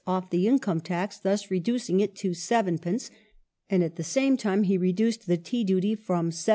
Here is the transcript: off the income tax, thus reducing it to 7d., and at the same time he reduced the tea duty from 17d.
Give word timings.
off 0.07 0.29
the 0.31 0.47
income 0.47 0.79
tax, 0.81 1.17
thus 1.19 1.51
reducing 1.51 1.99
it 1.99 2.15
to 2.15 2.31
7d., 2.31 3.11
and 3.69 3.83
at 3.83 3.97
the 3.97 4.03
same 4.03 4.35
time 4.35 4.63
he 4.63 4.75
reduced 4.75 5.27
the 5.27 5.37
tea 5.37 5.63
duty 5.63 5.93
from 5.93 6.31
17d. 6.31 6.49